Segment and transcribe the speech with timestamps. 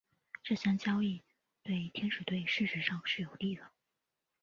[0.43, 1.21] 这项交易
[1.61, 3.67] 对天使队事实上是有利的。